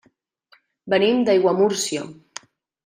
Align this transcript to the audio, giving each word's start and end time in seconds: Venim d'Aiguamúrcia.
Venim 0.95 1.21
d'Aiguamúrcia. 1.29 2.11